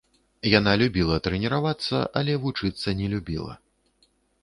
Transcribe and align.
Яна 0.59 0.73
любіла 0.81 1.19
трэніравацца, 1.27 2.01
але 2.23 2.33
вучыцца 2.49 2.99
не 3.03 3.07
любіла. 3.15 3.53